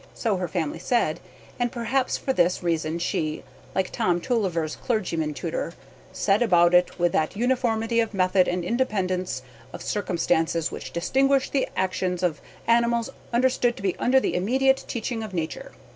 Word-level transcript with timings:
It 0.01 0.03
came 0.03 0.13
to 0.13 0.13
her 0.13 0.15
naturally, 0.15 0.37
so 0.39 0.41
her 0.41 0.47
family 0.47 0.79
said, 0.79 1.19
and 1.59 1.71
perhaps 1.71 2.17
for 2.17 2.33
this 2.33 2.63
reason 2.63 2.97
she, 2.97 3.43
like 3.75 3.91
Tom 3.91 4.19
Tulliver's 4.19 4.75
clergyman 4.75 5.35
tutor, 5.35 5.73
"set 6.11 6.41
about 6.41 6.73
it 6.73 6.97
with 6.97 7.11
that 7.11 7.35
uniformity 7.37 7.99
of 7.99 8.11
method 8.11 8.47
and 8.47 8.65
independence 8.65 9.43
of 9.71 9.83
circumstances 9.83 10.71
which 10.71 10.91
distinguish 10.91 11.51
the 11.51 11.67
actions 11.77 12.23
of 12.23 12.41
animals 12.65 13.11
understood 13.31 13.77
to 13.77 13.83
be 13.83 13.95
under 13.99 14.19
the 14.19 14.33
immediate 14.33 14.85
teaching 14.87 15.21
of 15.21 15.35
Nature." 15.35 15.71